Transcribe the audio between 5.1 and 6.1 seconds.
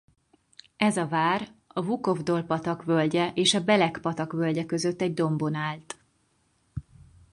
dombon állt.